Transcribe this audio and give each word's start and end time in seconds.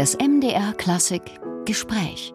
Das 0.00 0.16
MDR 0.16 0.72
Klassik 0.78 1.20
Gespräch. 1.66 2.32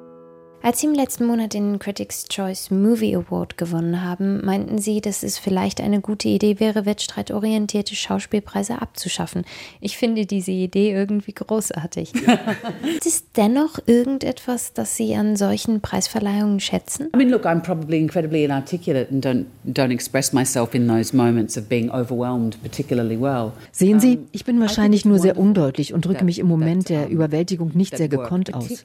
Als 0.66 0.80
Sie 0.80 0.88
im 0.88 0.96
letzten 0.96 1.28
Monat 1.28 1.54
den 1.54 1.78
Critics' 1.78 2.26
Choice 2.28 2.72
Movie 2.72 3.16
Award 3.16 3.56
gewonnen 3.56 4.04
haben, 4.04 4.44
meinten 4.44 4.80
Sie, 4.80 5.00
dass 5.00 5.22
es 5.22 5.38
vielleicht 5.38 5.80
eine 5.80 6.02
gute 6.02 6.28
Idee 6.28 6.60
wäre, 6.60 6.88
wettstreitorientierte 6.88 7.94
Schauspielpreise 7.94 8.82
abzuschaffen. 8.82 9.44
Ich 9.80 9.96
finde 9.96 10.26
diese 10.26 10.50
Idee 10.50 10.92
irgendwie 10.92 11.34
großartig. 11.34 12.14
Gibt 12.84 13.06
es 13.06 13.26
dennoch 13.34 13.78
irgendetwas, 13.86 14.74
das 14.74 14.98
Sie 14.98 15.14
an 15.14 15.36
solchen 15.36 15.82
Preisverleihungen 15.82 16.60
schätzen? 16.60 17.10
I 17.14 17.18
mean, 17.18 17.30
look, 17.30 17.46
I'm 17.46 17.62
probably 17.62 18.00
incredibly 18.00 18.44
inarticulate 18.44 19.12
and 19.12 19.24
don't, 19.24 19.46
don't 19.68 19.92
express 19.92 20.34
myself 20.34 20.74
in 20.74 20.88
those 20.88 21.16
moments 21.16 21.60
of 21.60 21.70
being 21.70 21.92
overwhelmed 21.92 22.60
particularly 22.64 23.22
well. 23.22 23.52
Sehen 23.72 24.00
Sie, 24.00 24.18
ich 24.32 24.46
bin 24.46 24.60
wahrscheinlich 24.60 25.06
nur 25.06 25.20
sehr 25.20 25.38
undeutlich 25.38 25.94
und 25.94 26.06
drücke 26.06 26.26
mich 26.26 26.40
im 26.40 26.48
Moment 26.48 26.90
der 26.90 27.08
Überwältigung 27.08 27.70
nicht 27.76 27.96
sehr 27.96 28.08
gekonnt 28.08 28.56
aus. 28.56 28.84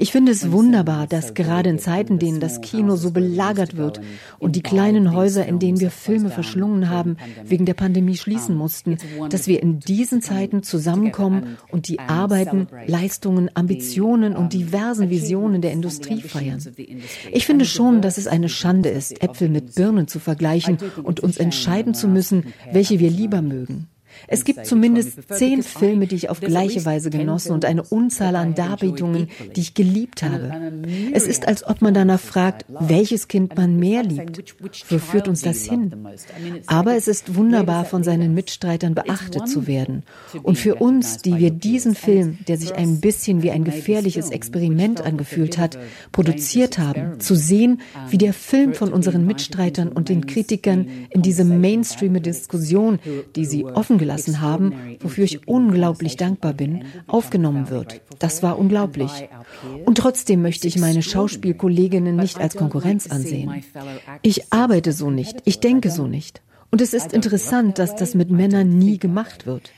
Ich 0.00 0.10
finde 0.10 0.32
es 0.32 0.50
wunderbar, 0.50 1.06
dass 1.06 1.19
dass 1.20 1.34
gerade 1.34 1.68
in 1.68 1.78
Zeiten, 1.78 2.14
in 2.14 2.18
denen 2.18 2.40
das 2.40 2.62
Kino 2.62 2.96
so 2.96 3.10
belagert 3.10 3.76
wird 3.76 4.00
und 4.38 4.56
die 4.56 4.62
kleinen 4.62 5.12
Häuser, 5.12 5.44
in 5.44 5.58
denen 5.58 5.78
wir 5.78 5.90
Filme 5.90 6.30
verschlungen 6.30 6.88
haben, 6.88 7.18
wegen 7.44 7.66
der 7.66 7.74
Pandemie 7.74 8.16
schließen 8.16 8.56
mussten, 8.56 8.96
dass 9.28 9.46
wir 9.46 9.62
in 9.62 9.80
diesen 9.80 10.22
Zeiten 10.22 10.62
zusammenkommen 10.62 11.58
und 11.70 11.88
die 11.88 11.98
Arbeiten, 11.98 12.68
Leistungen, 12.86 13.50
Ambitionen 13.52 14.34
und 14.34 14.54
diversen 14.54 15.10
Visionen 15.10 15.60
der 15.60 15.72
Industrie 15.72 16.22
feiern. 16.22 16.58
Ich 17.30 17.44
finde 17.44 17.66
schon, 17.66 18.00
dass 18.00 18.16
es 18.16 18.26
eine 18.26 18.48
Schande 18.48 18.88
ist, 18.88 19.22
Äpfel 19.22 19.50
mit 19.50 19.74
Birnen 19.74 20.08
zu 20.08 20.20
vergleichen 20.20 20.78
und 21.02 21.20
uns 21.20 21.36
entscheiden 21.36 21.92
zu 21.92 22.08
müssen, 22.08 22.54
welche 22.72 22.98
wir 22.98 23.10
lieber 23.10 23.42
mögen. 23.42 23.88
Es 24.26 24.44
gibt 24.44 24.66
zumindest 24.66 25.18
zehn 25.32 25.62
Filme, 25.62 26.06
die 26.06 26.16
ich 26.16 26.30
auf 26.30 26.40
gleiche 26.40 26.84
Weise 26.84 27.10
genossen 27.10 27.52
und 27.52 27.64
eine 27.64 27.82
Unzahl 27.82 28.36
an 28.36 28.54
Darbietungen, 28.54 29.28
die 29.56 29.60
ich 29.60 29.74
geliebt 29.74 30.22
habe. 30.22 30.72
Es 31.12 31.26
ist, 31.26 31.48
als 31.48 31.66
ob 31.66 31.82
man 31.82 31.94
danach 31.94 32.20
fragt, 32.20 32.64
welches 32.68 33.28
Kind 33.28 33.56
man 33.56 33.76
mehr 33.76 34.02
liebt. 34.02 34.54
Wo 34.88 34.98
führt 34.98 35.28
uns 35.28 35.42
das 35.42 35.64
hin? 35.64 35.94
Aber 36.66 36.96
es 36.96 37.08
ist 37.08 37.34
wunderbar, 37.34 37.84
von 37.84 38.02
seinen 38.02 38.34
Mitstreitern 38.34 38.94
beachtet 38.94 39.48
zu 39.48 39.66
werden. 39.66 40.02
Und 40.42 40.58
für 40.58 40.76
uns, 40.76 41.18
die 41.18 41.38
wir 41.38 41.50
diesen 41.50 41.94
Film, 41.94 42.38
der 42.46 42.56
sich 42.56 42.74
ein 42.74 43.00
bisschen 43.00 43.42
wie 43.42 43.50
ein 43.50 43.64
gefährliches 43.64 44.30
Experiment 44.30 45.00
angefühlt 45.00 45.58
hat, 45.58 45.78
produziert 46.12 46.78
haben, 46.78 47.20
zu 47.20 47.34
sehen, 47.34 47.80
wie 48.08 48.18
der 48.18 48.32
Film 48.32 48.74
von 48.74 48.92
unseren 48.92 49.26
Mitstreitern 49.26 49.88
und 49.88 50.08
den 50.08 50.26
Kritikern 50.26 50.86
in 51.10 51.22
diese 51.22 51.44
Mainstream-Diskussion, 51.44 52.98
die 53.34 53.44
sie 53.44 53.64
offen 53.64 53.98
gelassen 53.98 54.09
haben, 54.40 54.96
wofür 55.00 55.24
ich 55.24 55.48
unglaublich 55.48 56.16
dankbar 56.16 56.52
bin, 56.52 56.84
aufgenommen 57.06 57.70
wird. 57.70 58.00
Das 58.18 58.42
war 58.42 58.58
unglaublich. 58.58 59.10
Und 59.84 59.98
trotzdem 59.98 60.42
möchte 60.42 60.68
ich 60.68 60.78
meine 60.78 61.02
Schauspielkolleginnen 61.02 62.16
nicht 62.16 62.38
als 62.38 62.56
Konkurrenz 62.56 63.10
ansehen. 63.10 63.62
Ich 64.22 64.52
arbeite 64.52 64.92
so 64.92 65.10
nicht, 65.10 65.38
ich 65.44 65.60
denke 65.60 65.90
so 65.90 66.06
nicht. 66.06 66.42
Und 66.70 66.80
es 66.80 66.94
ist 66.94 67.12
interessant, 67.12 67.78
dass 67.78 67.96
das 67.96 68.14
mit 68.14 68.30
Männern 68.30 68.78
nie 68.78 68.98
gemacht 68.98 69.46
wird. 69.46 69.72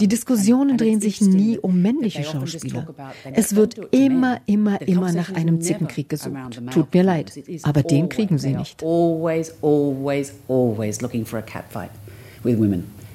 Die 0.00 0.08
Diskussionen 0.08 0.76
drehen 0.76 1.00
sich 1.00 1.20
nie 1.20 1.58
um 1.58 1.80
männliche 1.80 2.24
Schauspieler. 2.24 2.88
Es 3.32 3.54
wird 3.54 3.78
immer, 3.92 4.40
immer, 4.46 4.80
immer 4.82 5.12
nach 5.12 5.32
einem 5.32 5.60
Zickenkrieg 5.60 6.08
gesucht. 6.08 6.60
Tut 6.72 6.92
mir 6.92 7.02
leid, 7.02 7.32
aber 7.62 7.82
den 7.82 8.08
kriegen 8.08 8.38
sie 8.38 8.54
nicht. 8.54 8.82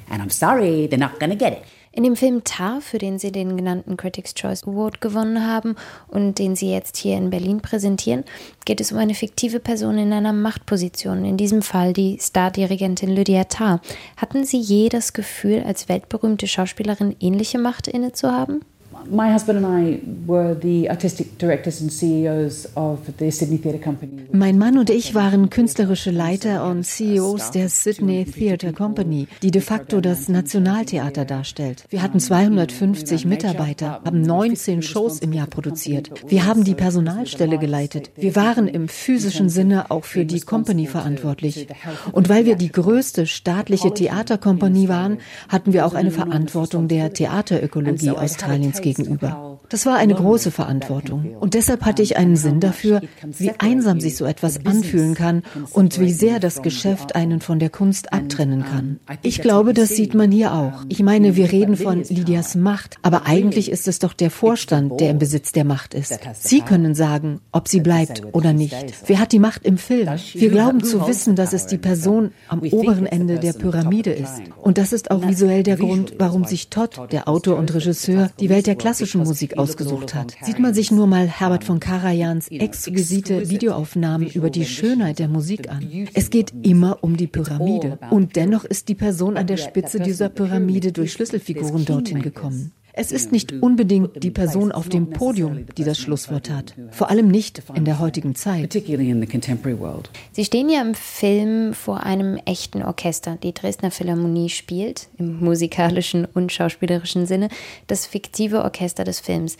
And 0.09 0.21
I'm 0.21 0.31
sorry, 0.31 0.87
they're 0.87 0.99
not 0.99 1.19
gonna 1.19 1.35
get 1.35 1.53
it. 1.53 1.59
In 1.91 2.03
dem 2.03 2.15
Film 2.15 2.43
Tar, 2.43 2.81
für 2.81 2.99
den 2.99 3.17
Sie 3.17 3.31
den 3.31 3.57
genannten 3.57 3.97
Critics' 3.97 4.35
Choice 4.35 4.63
Award 4.65 5.01
gewonnen 5.01 5.45
haben 5.47 5.75
und 6.07 6.37
den 6.37 6.55
Sie 6.55 6.71
jetzt 6.71 6.97
hier 6.97 7.17
in 7.17 7.31
Berlin 7.31 7.61
präsentieren, 7.61 8.23
geht 8.63 8.79
es 8.79 8.91
um 8.91 8.99
eine 8.99 9.15
fiktive 9.15 9.59
Person 9.59 9.97
in 9.97 10.13
einer 10.13 10.31
Machtposition, 10.31 11.25
in 11.25 11.35
diesem 11.35 11.63
Fall 11.63 11.93
die 11.93 12.19
Stardirigentin 12.21 13.09
Lydia 13.09 13.45
Tarr. 13.45 13.81
Hatten 14.17 14.45
Sie 14.45 14.59
je 14.59 14.89
das 14.89 15.13
Gefühl, 15.13 15.63
als 15.65 15.89
weltberühmte 15.89 16.47
Schauspielerin 16.47 17.15
ähnliche 17.19 17.57
Macht 17.57 17.87
inne 17.87 18.13
zu 18.13 18.31
haben? 18.31 18.61
My 19.07 19.31
husband 19.31 19.63
and 19.63 19.65
I 19.65 19.99
were 20.27 20.55
the 20.59 20.89
artistic 20.89 21.37
directors 21.37 21.81
and 21.81 21.91
CEOs 21.91 22.67
of 22.75 22.99
the 23.17 23.31
Sydney 23.31 23.57
Theatre 23.57 23.79
Company. 23.79 24.27
Mein 24.31 24.57
Mann 24.57 24.77
und 24.77 24.89
ich 24.89 25.15
waren 25.15 25.49
künstlerische 25.49 26.11
Leiter 26.11 26.65
und 26.69 26.83
CEOs 26.83 27.51
der 27.51 27.69
Sydney 27.69 28.25
Theatre 28.25 28.73
Company, 28.73 29.27
die 29.41 29.51
de 29.51 29.61
facto 29.61 30.01
das 30.01 30.27
Nationaltheater 30.27 31.25
darstellt. 31.25 31.85
Wir 31.89 32.01
hatten 32.01 32.19
250 32.19 33.25
Mitarbeiter, 33.25 34.01
haben 34.03 34.21
19 34.21 34.81
Shows 34.81 35.19
im 35.19 35.33
Jahr 35.33 35.47
produziert. 35.47 36.11
Wir 36.27 36.45
haben 36.45 36.63
die 36.63 36.75
Personalstelle 36.75 37.57
geleitet. 37.57 38.11
Wir 38.15 38.35
waren 38.35 38.67
im 38.67 38.89
physischen 38.89 39.49
Sinne 39.49 39.91
auch 39.91 40.03
für 40.03 40.25
die 40.25 40.41
Company 40.41 40.87
verantwortlich. 40.87 41.67
Und 42.11 42.29
weil 42.29 42.45
wir 42.45 42.55
die 42.55 42.71
größte 42.71 43.27
staatliche 43.27 43.93
Theaterkompanie 43.93 44.89
waren, 44.89 45.19
hatten 45.47 45.73
wir 45.73 45.85
auch 45.85 45.93
eine 45.93 46.11
Verantwortung 46.11 46.87
der 46.87 47.13
Theaterökologie 47.13 48.11
Australiens 48.11 48.81
gegenüber 48.81 48.88
gegenüber. 48.97 49.48
Das 49.69 49.85
war 49.85 49.97
eine 49.97 50.15
große 50.15 50.49
Verantwortung. 50.49 51.35
Und 51.39 51.53
deshalb 51.53 51.85
hatte 51.85 52.01
ich 52.01 52.17
einen 52.17 52.35
Sinn 52.35 52.59
dafür, 52.59 53.01
wie 53.23 53.51
einsam 53.59 53.99
sich 53.99 54.17
so 54.17 54.25
etwas 54.25 54.65
anfühlen 54.65 55.13
kann 55.13 55.43
und 55.73 55.99
wie 55.99 56.11
sehr 56.11 56.39
das 56.39 56.63
Geschäft 56.63 57.15
einen 57.15 57.39
von 57.39 57.59
der 57.59 57.69
Kunst 57.69 58.11
abtrennen 58.11 58.65
kann. 58.65 58.99
Ich 59.21 59.41
glaube, 59.41 59.73
das 59.75 59.89
sieht 59.89 60.15
man 60.15 60.31
hier 60.31 60.53
auch. 60.53 60.85
Ich 60.89 61.03
meine, 61.03 61.35
wir 61.35 61.51
reden 61.51 61.77
von 61.77 62.03
Lydias 62.09 62.55
Macht, 62.55 62.97
aber 63.03 63.27
eigentlich 63.27 63.69
ist 63.69 63.87
es 63.87 63.99
doch 63.99 64.13
der 64.13 64.31
Vorstand, 64.31 64.99
der 64.99 65.11
im 65.11 65.19
Besitz 65.19 65.51
der 65.51 65.65
Macht 65.65 65.93
ist. 65.93 66.19
Sie 66.33 66.61
können 66.61 66.95
sagen, 66.95 67.39
ob 67.51 67.67
sie 67.67 67.81
bleibt 67.81 68.23
oder 68.33 68.53
nicht. 68.53 68.75
Wer 69.05 69.19
hat 69.19 69.31
die 69.31 69.39
Macht 69.39 69.65
im 69.65 69.77
Film? 69.77 70.09
Wir 70.33 70.49
glauben 70.49 70.83
zu 70.83 71.07
wissen, 71.07 71.35
dass 71.35 71.53
es 71.53 71.67
die 71.67 71.77
Person 71.77 72.31
am 72.47 72.61
oberen 72.61 73.05
Ende 73.05 73.37
der 73.37 73.53
Pyramide 73.53 74.11
ist. 74.11 74.41
Und 74.61 74.79
das 74.79 74.93
ist 74.93 75.11
auch 75.11 75.27
visuell 75.27 75.61
der 75.61 75.77
Grund, 75.77 76.15
warum 76.17 76.45
sich 76.45 76.69
Todd, 76.69 76.99
der 77.11 77.27
Autor 77.27 77.57
und 77.57 77.71
Regisseur, 77.73 78.31
die 78.39 78.49
Welt 78.49 78.65
der 78.65 78.75
klassischen 78.75 79.19
Musik 79.19 79.58
ausgesucht 79.59 80.15
hat. 80.15 80.35
Sieht 80.41 80.59
man 80.59 80.73
sich 80.73 80.91
nur 80.91 81.07
mal 81.07 81.27
Herbert 81.27 81.63
von 81.63 81.79
Karajans 81.79 82.47
exquisite 82.49 83.49
Videoaufnahmen 83.49 84.29
über 84.29 84.49
die 84.49 84.65
Schönheit 84.65 85.19
der 85.19 85.27
Musik 85.27 85.69
an. 85.69 85.87
Es 86.13 86.29
geht 86.29 86.53
immer 86.63 86.99
um 87.01 87.17
die 87.17 87.27
Pyramide. 87.27 87.99
Und 88.09 88.35
dennoch 88.35 88.65
ist 88.65 88.87
die 88.89 88.95
Person 88.95 89.37
an 89.37 89.47
der 89.47 89.57
Spitze 89.57 89.99
dieser 89.99 90.29
Pyramide 90.29 90.91
durch 90.91 91.13
Schlüsselfiguren 91.13 91.85
dorthin 91.85 92.21
gekommen. 92.21 92.71
Es 93.01 93.13
ist 93.13 93.31
nicht 93.31 93.53
unbedingt 93.53 94.21
die 94.21 94.29
Person 94.29 94.73
auf 94.73 94.89
dem 94.89 95.09
Podium, 95.09 95.65
die 95.77 95.85
das 95.85 95.97
Schlusswort 95.99 96.49
hat. 96.49 96.73
Vor 96.91 97.09
allem 97.09 97.29
nicht 97.29 97.63
in 97.73 97.85
der 97.85 97.99
heutigen 97.99 98.35
Zeit. 98.35 98.73
Sie 98.73 100.45
stehen 100.45 100.69
ja 100.69 100.81
im 100.81 100.93
Film 100.95 101.73
vor 101.73 102.03
einem 102.03 102.35
echten 102.43 102.83
Orchester. 102.83 103.37
Die 103.41 103.53
Dresdner 103.53 103.91
Philharmonie 103.91 104.49
spielt, 104.49 105.07
im 105.17 105.39
musikalischen 105.39 106.25
und 106.25 106.51
schauspielerischen 106.51 107.25
Sinne, 107.25 107.47
das 107.87 108.05
fiktive 108.05 108.65
Orchester 108.65 109.05
des 109.05 109.21
Films. 109.21 109.55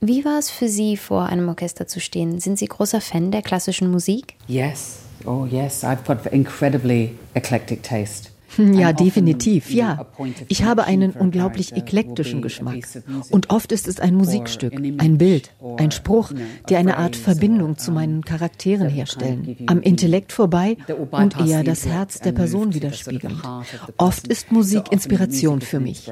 Wie 0.00 0.24
war 0.24 0.38
es 0.38 0.48
für 0.48 0.68
Sie, 0.68 0.96
vor 0.96 1.26
einem 1.26 1.48
Orchester 1.48 1.88
zu 1.88 1.98
stehen? 1.98 2.38
Sind 2.38 2.56
Sie 2.56 2.66
großer 2.66 3.00
Fan 3.00 3.32
der 3.32 3.42
klassischen 3.42 3.90
Musik? 3.90 4.36
Yes. 4.46 4.98
Oh 5.24 5.44
yes, 5.44 5.82
I've 5.82 6.04
got 6.06 6.24
incredibly 6.32 7.16
eclectic 7.34 7.82
taste. 7.82 8.30
Ja, 8.58 8.92
definitiv, 8.92 9.70
ja. 9.70 10.06
Ich 10.48 10.64
habe 10.64 10.84
einen 10.84 11.12
unglaublich 11.12 11.76
eklektischen 11.76 12.42
Geschmack. 12.42 12.86
Und 13.30 13.50
oft 13.50 13.72
ist 13.72 13.88
es 13.88 14.00
ein 14.00 14.14
Musikstück, 14.14 14.74
ein 14.74 15.18
Bild, 15.18 15.50
ein 15.78 15.90
Spruch, 15.90 16.32
die 16.68 16.76
eine 16.76 16.96
Art 16.96 17.16
Verbindung 17.16 17.76
zu 17.76 17.92
meinen 17.92 18.24
Charakteren 18.24 18.88
herstellen. 18.88 19.56
Am 19.66 19.80
Intellekt 19.82 20.32
vorbei 20.32 20.76
und 21.10 21.38
eher 21.40 21.64
das 21.64 21.86
Herz 21.86 22.20
der 22.20 22.32
Person 22.32 22.74
widerspiegelnd. 22.74 23.42
Oft 23.98 24.26
ist 24.28 24.52
Musik 24.52 24.90
Inspiration 24.90 25.60
für 25.60 25.80
mich. 25.80 26.10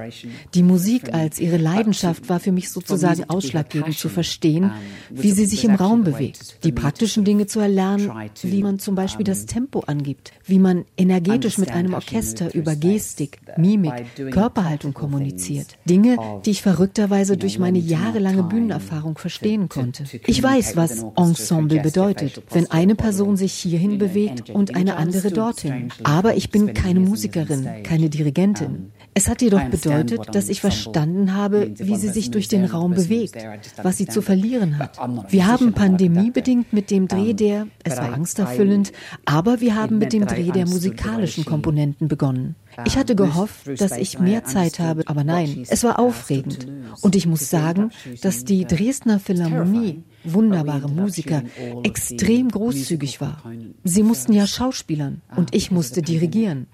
Die 0.55 0.62
Musik 0.62 1.14
als 1.14 1.38
ihre 1.41 1.56
Leidenschaft 1.56 2.29
war 2.29 2.41
für 2.41 2.53
mich 2.53 2.70
sozusagen 2.70 3.25
ausschlaggebend 3.29 3.97
zu 3.97 4.09
verstehen, 4.09 4.73
wie 5.11 5.31
sie 5.31 5.47
sich 5.47 5.64
im 5.64 5.75
Raum 5.75 6.05
bewegt. 6.05 6.64
Die 6.64 6.73
praktischen 6.73 7.25
Dinge 7.25 7.47
zu 7.47 7.61
erlernen, 7.61 8.11
wie 8.43 8.62
man 8.62 8.79
zum 8.79 8.94
Beispiel 8.94 9.25
das 9.25 9.47
Tempo 9.47 9.81
angibt, 9.81 10.32
wie 10.44 10.59
man 10.59 10.85
energetisch 10.97 11.59
mit 11.59 11.70
einem 11.70 11.94
Orchester 11.94 12.24
Orchester 12.25 12.55
über 12.55 12.75
Gestik, 12.75 13.38
Mimik, 13.59 13.93
Körperhaltung 14.31 14.94
kommuniziert. 14.94 15.76
Dinge, 15.85 16.17
die 16.47 16.53
ich 16.53 16.62
verrückterweise 16.62 17.37
durch 17.37 17.59
meine 17.59 17.79
jahrelange 17.79 18.44
Bühnenerfahrung 18.44 19.19
verstehen 19.19 19.69
konnte. 19.69 20.05
Ich 20.26 20.43
weiß, 20.43 20.75
was 20.75 21.05
Ensemble 21.17 21.81
bedeutet, 21.81 22.43
wenn 22.50 22.71
eine 22.71 22.94
Person 22.94 23.37
sich 23.37 23.53
hierhin 23.53 23.99
bewegt 23.99 24.49
und 24.49 24.75
eine 24.75 24.97
andere 24.97 25.31
dorthin. 25.31 25.91
Aber 26.03 26.35
ich 26.35 26.50
bin 26.50 26.73
keine 26.73 27.00
Musikerin, 27.00 27.69
keine 27.82 28.09
Dirigentin. 28.09 28.91
Es 29.12 29.29
hat 29.29 29.43
jedoch 29.43 29.65
bedeutet, 29.65 30.35
dass 30.35 30.49
ich 30.49 30.61
verstanden 30.61 31.35
habe, 31.35 31.73
wie 31.76 31.97
sie 31.97 32.09
sich 32.09 32.31
durch 32.31 32.49
den 32.49 32.65
Raum 32.65 32.94
bewegt, 32.94 33.37
was 33.82 33.99
sie 33.99 34.06
zu 34.06 34.23
verlieren 34.23 34.79
hat. 34.79 34.99
Wir 35.29 35.47
haben 35.47 35.73
pandemiebedingt 35.73 36.73
mit 36.73 36.91
dem 36.91 37.06
Dreh 37.06 37.35
der, 37.35 37.69
es 37.85 37.97
war 37.97 38.12
angsterfüllend, 38.12 38.93
aber 39.25 39.61
wir 39.61 39.76
haben 39.76 39.99
mit 39.99 40.12
dem 40.12 40.26
Dreh 40.26 40.50
der 40.50 40.67
musikalischen 40.67 41.44
Komponenten 41.44 42.09
begonnen. 42.14 42.55
Ich 42.87 42.96
hatte 42.96 43.16
gehofft, 43.16 43.81
dass 43.81 43.96
ich 43.96 44.20
mehr 44.20 44.44
Zeit 44.44 44.78
habe, 44.78 45.02
aber 45.06 45.25
nein, 45.25 45.64
es 45.69 45.82
war 45.82 45.99
aufregend. 45.99 46.69
Und 47.00 47.16
ich 47.16 47.26
muss 47.26 47.50
sagen, 47.50 47.90
dass 48.22 48.44
die 48.44 48.64
Dresdner 48.64 49.19
Philharmonie, 49.19 50.05
wunderbare 50.22 50.88
Musiker, 50.88 51.43
extrem 51.82 52.50
großzügig 52.50 53.20
war. 53.20 53.43
Sie 53.82 54.05
mussten 54.05 54.32
ja 54.32 54.46
schauspielern 54.46 55.22
und 55.37 55.55
ich 55.55 55.72
musste 55.72 56.02
dirigieren. 56.02 56.69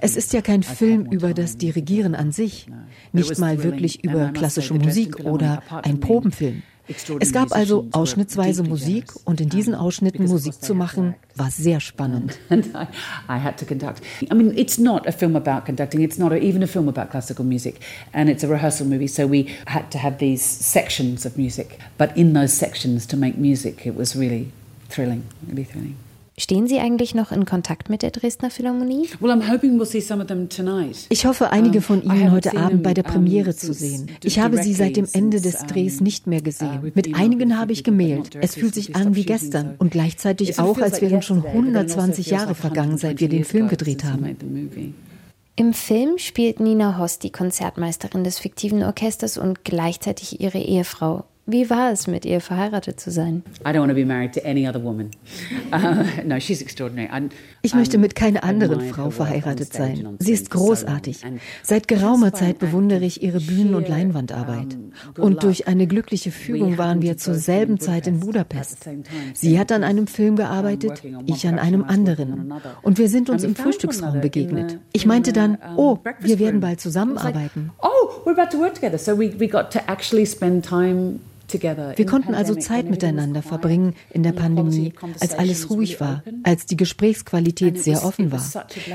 Es 0.00 0.16
ist 0.16 0.32
ja 0.32 0.42
kein 0.42 0.62
Film 0.62 1.06
über 1.10 1.34
das 1.34 1.56
Dirigieren 1.56 2.14
an 2.14 2.30
sich, 2.30 2.68
nicht 3.12 3.38
mal 3.40 3.64
wirklich 3.64 4.04
über 4.04 4.28
klassische 4.28 4.74
Musik 4.74 5.20
oder 5.24 5.60
ein 5.82 5.98
Probenfilm. 5.98 6.62
Es 6.86 7.32
gab 7.32 7.52
also 7.52 7.86
ausschnittsweise 7.92 8.62
Musik 8.62 9.12
und 9.24 9.40
in 9.40 9.48
diesen 9.48 9.74
Ausschnitten 9.74 10.26
Musik 10.26 10.60
zu 10.60 10.74
machen, 10.74 11.14
war 11.34 11.50
sehr 11.50 11.80
spannend. 11.80 12.38
I 12.50 13.38
had 13.38 13.56
to 13.58 13.64
conduct. 13.64 14.02
I 14.30 14.34
mean, 14.34 14.52
it's 14.56 14.78
not 14.78 15.06
a 15.06 15.12
film 15.12 15.34
about 15.34 15.64
conducting. 15.64 16.02
It's 16.02 16.18
not 16.18 16.32
even 16.32 16.62
a 16.62 16.66
film 16.66 16.88
about 16.88 17.10
classical 17.10 17.44
music, 17.44 17.80
and 18.12 18.28
it's 18.28 18.44
a 18.44 18.48
rehearsal 18.48 18.86
movie. 18.86 19.08
So 19.08 19.26
we 19.26 19.48
had 19.66 19.90
to 19.92 19.98
have 19.98 20.18
these 20.18 20.42
sections 20.42 21.24
of 21.24 21.38
music, 21.38 21.78
but 21.96 22.14
in 22.16 22.34
those 22.34 22.52
sections 22.52 23.06
to 23.06 23.16
make 23.16 23.38
music, 23.38 23.86
it 23.86 23.94
was 23.96 24.14
really 24.14 24.52
thrilling, 24.90 25.24
really 25.48 25.64
thrilling. 25.64 25.96
Stehen 26.36 26.66
Sie 26.66 26.80
eigentlich 26.80 27.14
noch 27.14 27.30
in 27.30 27.44
Kontakt 27.44 27.88
mit 27.88 28.02
der 28.02 28.10
Dresdner 28.10 28.50
Philharmonie? 28.50 29.08
Ich 31.08 31.26
hoffe, 31.26 31.52
einige 31.52 31.80
von 31.80 32.02
Ihnen 32.02 32.32
heute 32.32 32.56
Abend 32.56 32.82
bei 32.82 32.92
der 32.92 33.04
Premiere 33.04 33.54
zu 33.54 33.72
sehen. 33.72 34.10
Ich 34.24 34.40
habe 34.40 34.60
sie 34.60 34.74
seit 34.74 34.96
dem 34.96 35.06
Ende 35.12 35.40
des 35.40 35.58
Drehs 35.66 36.00
nicht 36.00 36.26
mehr 36.26 36.42
gesehen. 36.42 36.92
Mit 36.94 37.14
einigen 37.14 37.56
habe 37.56 37.72
ich 37.72 37.84
gemailt. 37.84 38.36
Es 38.40 38.56
fühlt 38.56 38.74
sich 38.74 38.96
an 38.96 39.14
wie 39.14 39.24
gestern 39.24 39.76
und 39.78 39.92
gleichzeitig 39.92 40.58
auch, 40.58 40.78
als 40.78 41.00
wären 41.00 41.22
schon 41.22 41.46
120 41.46 42.32
also 42.32 42.34
Jahre 42.34 42.54
vergangen, 42.56 42.98
seit 42.98 43.20
wir 43.20 43.28
den 43.28 43.44
Film 43.44 43.68
gedreht 43.68 44.02
haben. 44.02 44.36
Im 45.54 45.72
Film 45.72 46.18
spielt 46.18 46.58
Nina 46.58 46.98
Hoss 46.98 47.20
die 47.20 47.30
Konzertmeisterin 47.30 48.24
des 48.24 48.40
fiktiven 48.40 48.82
Orchesters 48.82 49.38
und 49.38 49.64
gleichzeitig 49.64 50.40
ihre 50.40 50.58
Ehefrau. 50.58 51.26
Wie 51.46 51.68
war 51.68 51.92
es, 51.92 52.06
mit 52.06 52.24
ihr 52.24 52.40
verheiratet 52.40 52.98
zu 52.98 53.10
sein? 53.10 53.42
I 53.60 53.68
don't 53.68 53.80
want 53.80 53.90
to 53.90 53.94
be 53.94 54.06
married 54.06 54.32
to 54.32 54.40
any 54.46 54.66
other 54.66 54.82
woman. 54.82 55.10
Uh, 55.70 56.04
no, 56.24 56.40
she's 56.40 56.62
extraordinary. 56.62 57.10
I'm, 57.10 57.28
ich 57.60 57.74
möchte 57.74 57.98
mit 57.98 58.14
keiner 58.14 58.44
anderen 58.44 58.80
Frau 58.88 59.10
verheiratet 59.10 59.70
sein. 59.70 60.16
Sie 60.20 60.32
ist 60.32 60.48
großartig. 60.48 61.20
Seit 61.62 61.86
geraumer 61.86 62.32
Zeit 62.32 62.58
bewundere 62.58 63.04
ich 63.04 63.22
ihre 63.22 63.40
Bühnen- 63.40 63.74
und 63.74 63.88
Leinwandarbeit. 63.88 64.78
Und 65.18 65.42
durch 65.42 65.68
eine 65.68 65.86
glückliche 65.86 66.30
Fügung 66.30 66.78
waren 66.78 67.02
wir 67.02 67.18
zur 67.18 67.34
selben 67.34 67.78
Zeit 67.78 68.06
in 68.06 68.20
Budapest. 68.20 68.88
Sie 69.34 69.58
hat 69.58 69.70
an 69.70 69.84
einem 69.84 70.06
Film 70.06 70.36
gearbeitet, 70.36 71.02
ich 71.26 71.46
an 71.46 71.58
einem 71.58 71.84
anderen. 71.84 72.54
Und 72.80 72.96
wir 72.96 73.10
sind 73.10 73.28
uns 73.28 73.44
im 73.44 73.54
Frühstücksraum 73.54 74.22
begegnet. 74.22 74.78
Ich 74.92 75.04
meinte 75.04 75.34
dann, 75.34 75.58
oh, 75.76 75.98
wir 76.20 76.38
werden 76.38 76.60
bald 76.60 76.80
zusammenarbeiten. 76.80 77.70
Oh, 77.82 78.24
we're 78.24 78.32
about 78.32 78.50
to 78.50 78.58
work 78.58 78.74
together. 78.74 78.96
So 78.96 79.18
we, 79.18 79.38
we 79.38 79.46
got 79.46 79.70
to 79.72 79.80
actually 79.86 80.24
spend 80.24 80.64
time 80.64 81.20
wir 81.62 82.06
konnten 82.06 82.34
also 82.34 82.54
Zeit 82.54 82.88
miteinander 82.90 83.42
verbringen 83.42 83.94
in 84.10 84.22
der 84.22 84.32
Pandemie, 84.32 84.92
als 85.20 85.34
alles 85.34 85.70
ruhig 85.70 86.00
war, 86.00 86.22
als 86.42 86.66
die 86.66 86.76
Gesprächsqualität 86.76 87.82
sehr 87.82 88.04
offen 88.04 88.32
war. 88.32 88.44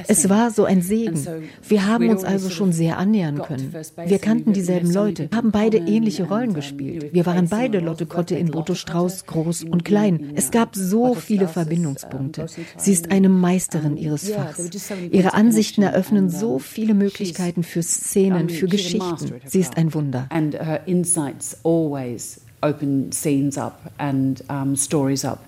Es 0.08 0.30
war 0.30 0.52
so 0.52 0.66
ein 0.66 0.82
Segen. 0.82 1.20
Wir 1.68 1.86
haben 1.88 2.10
uns 2.10 2.24
also 2.24 2.50
schon 2.50 2.72
sehr 2.72 2.98
annähern 2.98 3.42
können. 3.42 3.74
Wir 4.06 4.20
kannten 4.20 4.54
dieselben 4.54 4.92
Leute, 4.92 5.30
haben 5.34 5.52
beide 5.52 5.78
ähnliche 5.78 6.28
Rollen 6.28 6.54
gespielt. 6.54 7.14
Wir 7.14 7.26
waren 7.26 7.48
beide 7.50 7.80
Lotte 7.80 8.06
Kotte 8.06 8.36
in 8.36 8.52
Boto 8.52 8.76
Strauß, 8.76 9.26
groß 9.26 9.64
und 9.66 9.86
klein. 9.86 10.34
Es 10.36 10.52
gab 10.52 10.76
so 10.76 11.16
viele 11.16 11.48
Verbindungspunkte. 11.48 12.48
Sie 12.78 12.94
ist 12.94 13.12
eine 13.12 13.30
Meisterin 13.30 13.98
ihres 13.98 14.30
Fachs. 14.30 14.70
Ihre 15.12 15.34
Ansichten 15.34 15.82
eröffnen 15.82 16.30
so 16.30 16.60
viele 16.60 16.94
Möglichkeiten 16.94 17.64
für 17.64 17.84
Szenen, 17.84 18.50
für 18.50 18.68
Geschichten. 18.68 19.34
Sie 19.46 19.60
ist 19.60 19.78
ein 19.78 19.94
Wunder. 19.94 20.28
And 20.30 20.56
her 20.56 20.82
insights 20.88 21.58
always 21.64 22.42
open 22.62 23.12
scenes 23.12 23.58
up 23.58 23.92
and 23.98 24.42
um, 24.50 24.76
stories 24.76 25.24
up 25.24 25.46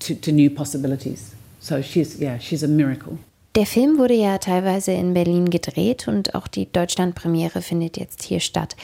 to, 0.00 0.14
to 0.14 0.32
new 0.32 0.50
possibilities. 0.50 1.34
So 1.60 1.82
she's, 1.82 2.20
yeah, 2.20 2.38
she's 2.38 2.62
a 2.62 2.68
miracle. 2.68 3.18
Der 3.54 3.66
Film 3.66 3.98
wurde 3.98 4.14
ja 4.14 4.38
teilweise 4.38 4.92
in 4.92 5.12
Berlin 5.12 5.50
gedreht 5.50 6.08
und 6.08 6.34
auch 6.34 6.48
die 6.48 6.72
Deutschlandpremiere 6.72 7.60
findet 7.60 7.98
jetzt 7.98 8.22
hier 8.22 8.40
statt. 8.40 8.76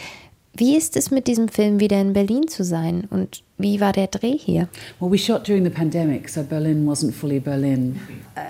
Wie 0.55 0.77
ist 0.77 0.97
es 0.97 1.11
mit 1.11 1.27
diesem 1.27 1.49
Film 1.49 1.81
wieder 1.81 2.01
in 2.01 2.13
Berlin 2.13 2.49
zu 2.49 2.65
sein 2.65 3.07
und 3.11 3.43
wie 3.57 3.81
war 3.81 3.93
der 3.93 4.09
Dreh 4.09 4.37
hier? 4.37 4.69
Well, 5.01 5.11
we 5.11 5.17
shot 5.17 5.47
during 5.47 5.65
the 5.65 5.71
pandemic, 5.71 6.29
so 6.29 6.43
Berlin 6.43 6.85
wasn't 6.85 7.13
fully 7.13 7.41
Berlin. 7.41 8.01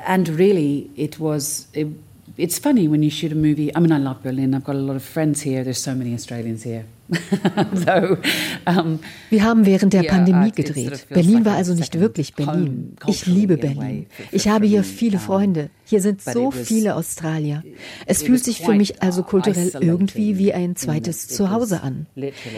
And 0.07 0.29
really, 0.29 0.91
it 0.97 1.21
was. 1.21 1.69
It, 1.73 1.89
it's 2.37 2.59
funny 2.59 2.89
when 2.89 3.03
you 3.03 3.11
shoot 3.11 3.31
a 3.31 3.37
movie. 3.37 3.71
I 3.77 3.81
mean, 3.81 3.93
I 3.93 3.99
love 3.99 4.23
Berlin. 4.23 4.55
I've 4.55 4.65
got 4.65 4.75
a 4.75 4.81
lot 4.81 4.97
of 4.97 5.05
friends 5.05 5.43
here. 5.43 5.63
There's 5.63 5.83
so 5.83 5.95
many 5.95 6.15
Australians 6.15 6.65
here. 6.65 6.85
so, 7.75 8.19
um, 8.67 8.99
Wir 9.31 9.45
haben 9.45 9.65
während 9.65 9.93
der 9.93 10.03
Pandemie 10.03 10.53
gedreht. 10.53 11.07
Berlin 11.09 11.45
war 11.45 11.57
also 11.57 11.75
nicht 11.75 11.99
wirklich 11.99 12.35
Berlin. 12.35 12.97
Ich 13.07 13.27
liebe 13.27 13.57
Berlin. 13.57 14.07
Ich 14.31 14.49
habe 14.49 14.67
hier 14.67 14.85
viele 14.85 15.19
Freunde. 15.19 15.71
Hier 15.85 16.03
sind 16.03 16.21
so 16.21 16.51
viele 16.51 16.97
Australier. 16.97 17.63
Es 18.05 18.23
fühlt 18.23 18.45
sich 18.45 18.61
für 18.61 18.75
mich 18.75 19.03
also 19.03 19.23
kulturell 19.23 19.73
irgendwie 19.81 20.37
wie 20.37 20.53
ein 20.53 20.77
zweites 20.77 21.29
Zuhause 21.29 21.83
an. 21.83 22.07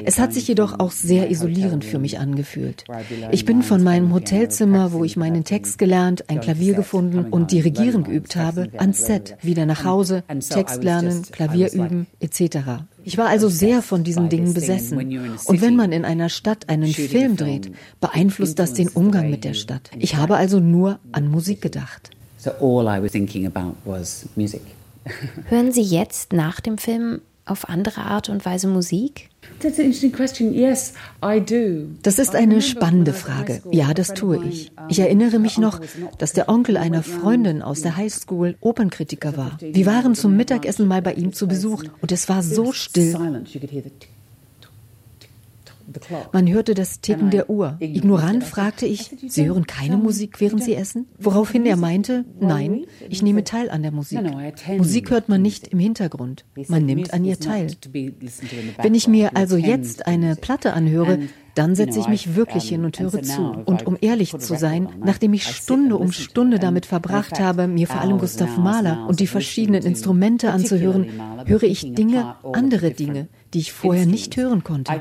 Es 0.05 0.19
hat 0.19 0.32
sich 0.32 0.49
jedoch 0.49 0.81
auch 0.81 0.91
sehr 0.91 1.31
isolierend 1.31 1.85
für 1.85 2.00
mich 2.00 2.19
angefühlt. 2.19 2.85
Ich 3.31 3.44
bin 3.44 3.62
von 3.62 3.85
meinem 3.85 4.12
Hotelzimmer, 4.12 4.93
wo 4.93 5.05
ich 5.05 5.17
meinen 5.17 5.44
Text 5.44 5.79
gelernt, 5.79 6.29
ein 6.29 6.41
Klavier 6.41 6.75
gefunden 6.75 7.26
und 7.31 7.53
Dirigieren 7.53 8.03
geübt 8.03 8.35
habe, 8.35 8.69
ans 8.79 9.06
Set, 9.06 9.37
wieder 9.43 9.64
nach 9.64 9.85
Hause, 9.85 10.25
Text 10.49 10.82
lernen, 10.82 11.23
Klavier 11.31 11.73
üben, 11.73 12.06
etc. 12.19 12.82
Ich 13.05 13.19
war 13.19 13.29
also 13.29 13.49
sehr 13.49 13.82
von 13.82 14.05
diesen 14.05 14.29
Dingen 14.29 14.55
besessen. 14.55 14.99
Und 14.99 15.61
wenn 15.61 15.76
man 15.76 15.93
in 15.93 16.05
einer 16.05 16.29
Stadt 16.29 16.69
einen 16.69 16.93
Film 16.93 17.37
dreht, 17.37 17.73
beeinflusst 18.00 18.58
das 18.58 18.75
den 18.75 18.88
Umgang 18.88 19.31
mit 19.31 19.44
der 19.44 19.55
Stadt. 19.55 19.91
Ich 19.99 20.17
habe 20.17 20.37
also 20.37 20.61
nur 20.61 20.99
an 21.12 21.29
Musik 21.29 21.61
gedacht. 21.61 22.11
Hören 25.49 25.73
Sie 25.73 25.82
jetzt 25.82 26.32
nach 26.32 26.61
dem 26.61 26.79
Film 26.79 27.20
auf 27.50 27.69
andere 27.69 28.02
Art 28.02 28.29
und 28.29 28.44
Weise 28.44 28.69
Musik? 28.69 29.29
Das 32.02 32.19
ist 32.19 32.35
eine 32.35 32.62
spannende 32.62 33.12
Frage. 33.12 33.62
Ja, 33.70 33.93
das 33.93 34.14
tue 34.14 34.44
ich. 34.44 34.73
Ich 34.88 34.99
erinnere 34.99 35.38
mich 35.38 35.58
noch, 35.58 35.81
dass 36.19 36.32
der 36.32 36.49
Onkel 36.49 36.76
einer 36.76 37.02
Freundin 37.02 37.62
aus 37.62 37.82
der 37.82 37.97
Highschool 37.97 38.56
Opernkritiker 38.61 39.37
war. 39.37 39.58
Wir 39.61 39.87
waren 39.87 40.14
zum 40.14 40.37
Mittagessen 40.37 40.87
mal 40.87 41.02
bei 41.02 41.14
ihm 41.14 41.32
zu 41.32 41.47
Besuch 41.49 41.85
und 42.00 42.12
es 42.12 42.29
war 42.29 42.43
so 42.43 42.73
still. 42.73 43.17
Man 46.32 46.49
hörte 46.49 46.75
das 46.75 47.01
Ticken 47.01 47.31
der 47.31 47.51
Uhr. 47.51 47.77
Ignorant 47.81 48.44
fragte 48.44 48.87
ich, 48.87 49.11
Sie 49.29 49.47
hören 49.47 49.67
keine 49.67 49.97
Musik, 49.97 50.41
während 50.41 50.63
Sie 50.63 50.75
essen? 50.75 51.06
Woraufhin 51.19 51.67
er 51.67 51.77
meinte, 51.77 52.25
nein, 52.39 52.85
ich 53.09 53.23
nehme 53.23 53.44
teil 53.44 53.70
an 53.70 53.82
der 53.82 53.93
Musik. 53.93 54.20
Musik 54.77 55.11
hört 55.11 55.29
man 55.29 55.43
nicht 55.43 55.69
im 55.69 55.79
Hintergrund, 55.79 56.44
man 56.69 56.87
nimmt 56.87 57.13
an 57.13 57.25
ihr 57.25 57.39
teil. 57.39 57.69
Wenn 58.82 58.94
ich 58.94 59.09
mir 59.09 59.37
also 59.37 59.56
jetzt 59.56 60.06
eine 60.06 60.37
Platte 60.37 60.73
anhöre, 60.73 61.19
dann 61.55 61.75
setze 61.75 61.99
ich 61.99 62.09
mich 62.09 62.37
wirklich 62.37 62.69
hin 62.69 62.85
und 62.85 62.99
höre 62.99 63.23
zu. 63.23 63.43
Und 63.65 63.87
um 63.87 63.97
ehrlich 64.01 64.37
zu 64.39 64.56
sein, 64.56 64.89
nachdem 65.05 65.32
ich 65.32 65.44
Stunde 65.44 65.97
um 65.97 66.13
Stunde 66.13 66.59
damit 66.59 66.87
verbracht 66.87 67.41
habe, 67.41 67.67
mir 67.67 67.87
vor 67.87 68.01
allem 68.01 68.19
Gustav 68.19 68.56
Mahler 68.56 69.06
und 69.09 69.20
die 69.20 69.27
verschiedenen 69.27 69.82
Instrumente 69.82 70.53
anzuhören, 70.53 71.06
höre 71.47 71.65
ich 71.65 71.94
Dinge, 71.94 72.37
andere 72.53 72.93
Dinge, 72.93 73.29
die 73.54 73.58
ich 73.58 73.72
vorher 73.72 74.06
nicht 74.06 74.36
hören 74.36 74.62
konnte, 74.62 75.00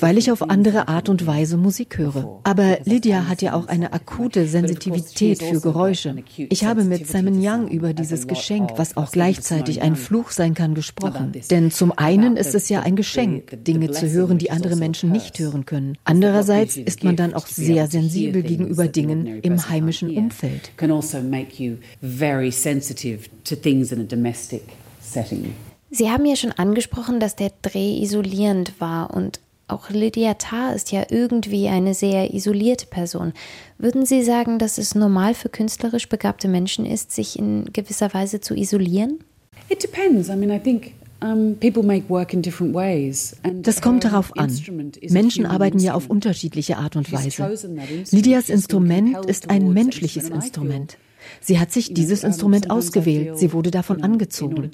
weil 0.00 0.18
ich 0.18 0.32
auf 0.32 0.48
andere 0.48 0.88
Art 0.88 1.08
und 1.08 1.26
Weise 1.26 1.56
Musik 1.56 1.98
höre. 1.98 2.40
Aber 2.44 2.78
Lydia 2.84 3.28
hat 3.28 3.42
ja 3.42 3.54
auch 3.54 3.68
eine 3.68 3.92
akute 3.92 4.46
Sensitivität 4.46 5.42
für 5.42 5.60
Geräusche. 5.60 6.14
Ich 6.36 6.64
habe 6.64 6.84
mit 6.84 7.06
Simon 7.06 7.38
Young 7.38 7.68
über 7.68 7.92
dieses 7.92 8.26
Geschenk, 8.26 8.70
was 8.76 8.96
auch 8.96 9.10
gleichzeitig 9.10 9.82
ein 9.82 9.96
Fluch 9.96 10.30
sein 10.30 10.54
kann, 10.54 10.74
gesprochen. 10.74 11.32
Denn 11.50 11.70
zum 11.70 11.92
einen 11.96 12.36
ist 12.36 12.54
es 12.54 12.68
ja 12.68 12.80
ein 12.80 12.96
Geschenk, 12.96 13.64
Dinge 13.64 13.90
zu 13.90 14.10
hören, 14.10 14.38
die 14.38 14.50
andere 14.50 14.76
Menschen 14.76 15.10
nicht 15.12 15.38
hören 15.38 15.66
können. 15.66 15.98
Andererseits 16.04 16.76
ist 16.76 17.04
man 17.04 17.16
dann 17.16 17.34
auch 17.34 17.46
sehr 17.46 17.86
sensibel 17.86 18.42
gegenüber 18.42 18.88
Dingen 18.88 19.40
im 19.42 19.68
heimischen 19.68 20.16
Umfeld. 20.16 20.72
Also 25.10 25.69
Sie 25.90 26.10
haben 26.10 26.24
ja 26.24 26.36
schon 26.36 26.52
angesprochen, 26.52 27.18
dass 27.20 27.36
der 27.36 27.50
Dreh 27.62 28.00
isolierend 28.00 28.80
war 28.80 29.14
und 29.14 29.40
auch 29.66 29.90
Lydia 29.90 30.34
Tarr 30.34 30.74
ist 30.74 30.90
ja 30.90 31.04
irgendwie 31.10 31.68
eine 31.68 31.94
sehr 31.94 32.34
isolierte 32.34 32.86
Person. 32.86 33.32
Würden 33.78 34.04
Sie 34.04 34.22
sagen, 34.22 34.58
dass 34.58 34.78
es 34.78 34.94
normal 34.94 35.34
für 35.34 35.48
künstlerisch 35.48 36.08
begabte 36.08 36.48
Menschen 36.48 36.86
ist, 36.86 37.12
sich 37.12 37.38
in 37.38 37.66
gewisser 37.72 38.12
Weise 38.12 38.40
zu 38.40 38.54
isolieren? 38.54 39.20
It 39.68 39.82
depends. 39.82 40.28
I 40.28 40.34
mean, 40.34 40.50
I 40.50 40.58
think 40.58 40.92
das 43.62 43.82
kommt 43.82 44.04
darauf 44.04 44.36
an. 44.38 44.58
Menschen 45.10 45.44
arbeiten 45.44 45.78
ja 45.78 45.94
auf 45.94 46.08
unterschiedliche 46.08 46.78
Art 46.78 46.96
und 46.96 47.12
Weise. 47.12 47.58
Lydias 48.10 48.48
Instrument 48.48 49.26
ist 49.26 49.50
ein 49.50 49.72
menschliches 49.72 50.30
Instrument. 50.30 50.96
Sie 51.40 51.58
hat 51.58 51.72
sich 51.72 51.94
dieses 51.94 52.24
Instrument 52.24 52.70
ausgewählt. 52.70 53.38
Sie 53.38 53.52
wurde 53.52 53.70
davon 53.70 54.02
angezogen. 54.02 54.70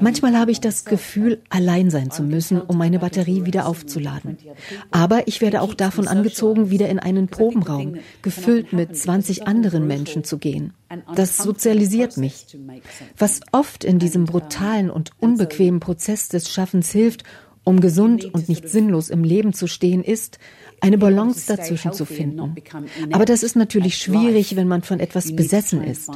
Manchmal 0.00 0.36
habe 0.36 0.50
ich 0.50 0.60
das 0.60 0.84
Gefühl, 0.84 1.40
allein 1.48 1.90
sein 1.90 2.10
zu 2.10 2.22
müssen, 2.22 2.60
um 2.60 2.78
meine 2.78 2.98
Batterie 2.98 3.44
wieder 3.44 3.66
aufzuladen. 3.66 4.38
Aber 4.90 5.28
ich 5.28 5.40
werde 5.40 5.60
auch 5.60 5.74
davon 5.74 6.08
angezogen, 6.08 6.70
wieder 6.70 6.88
in 6.88 6.98
einen 6.98 7.28
Probenraum, 7.28 7.96
gefüllt 8.22 8.72
mit 8.72 8.96
20 8.96 9.46
anderen 9.46 9.86
Menschen 9.86 10.24
zu 10.24 10.38
gehen. 10.38 10.72
Das 11.14 11.38
sozialisiert 11.38 12.16
mich. 12.16 12.46
Was 13.18 13.40
oft 13.52 13.84
in 13.84 13.98
diesem 13.98 14.24
brutalen 14.24 14.90
und 14.90 15.10
unbequemen 15.18 15.80
Prozess 15.80 16.28
des 16.28 16.50
Schaffens 16.50 16.90
hilft, 16.90 17.24
um 17.64 17.80
gesund 17.80 18.32
und 18.32 18.48
nicht 18.48 18.68
sinnlos 18.68 19.10
im 19.10 19.24
Leben 19.24 19.52
zu 19.52 19.66
stehen, 19.66 20.04
ist, 20.04 20.38
eine 20.86 20.98
Balance 20.98 21.46
dazwischen 21.46 21.92
zu 21.92 22.04
finden. 22.04 22.54
Aber 23.12 23.24
das 23.24 23.42
ist 23.42 23.56
natürlich 23.56 23.98
schwierig, 23.98 24.56
wenn 24.56 24.68
man 24.68 24.82
von 24.82 25.00
etwas 25.00 25.34
besessen 25.34 25.82
ist 25.82 26.08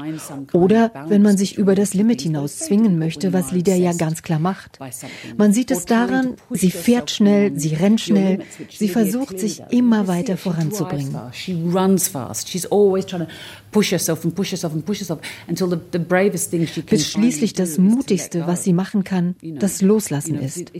oder 0.53 0.93
wenn 1.09 1.23
man 1.23 1.37
sich 1.37 1.59
über 1.59 1.75
das 1.75 1.93
Limit 1.95 2.21
hinaus 2.23 2.59
zwingen 2.59 2.99
möchte, 2.99 3.33
was 3.33 3.51
Lydia 3.53 3.75
ja 3.75 3.93
ganz 3.93 4.23
klar 4.23 4.39
macht. 4.39 4.79
Man 5.37 5.53
sieht 5.53 5.71
es 5.71 5.85
daran, 5.87 6.37
sie 6.51 6.71
fährt 6.71 7.11
schnell, 7.11 7.59
sie 7.59 7.75
rennt 7.75 8.01
schnell, 8.01 8.41
sie 8.71 8.89
versucht 8.89 9.39
sich 9.41 9.63
immer 9.71 10.07
weiter 10.07 10.37
voranzubringen. 10.37 11.17
Bis 16.87 17.09
schließlich 17.09 17.53
das 17.53 17.79
Mutigste, 17.79 18.47
was 18.47 18.65
sie 18.65 18.73
machen 18.73 19.05
kann, 19.05 19.37
das 19.43 19.83
Loslassen 19.83 20.39
ist. 20.39 20.73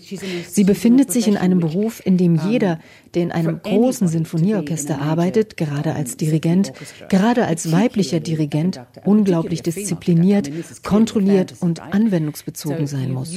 Sie 0.49 0.65
befindet 0.65 1.13
sich 1.13 1.29
in 1.29 1.37
einem 1.37 1.61
Beruf, 1.61 2.05
in 2.05 2.17
dem 2.17 2.41
jeder, 2.49 2.81
der 3.15 3.23
in 3.25 3.33
einem 3.33 3.61
großen 3.63 4.09
Sinfonieorchester 4.09 5.01
arbeitet, 5.01 5.57
gerade 5.57 5.95
als 5.95 6.17
Dirigent, 6.17 6.73
gerade 7.09 7.47
als 7.47 7.71
weiblicher 7.73 8.21
Dirigent, 8.21 8.81
unglaublich 9.05 9.63
diszipliniert, 9.63 10.51
kontrolliert 10.83 11.55
und 11.61 11.81
anwendungsbezogen 11.81 12.87
sein 12.87 13.13
muss. 13.13 13.35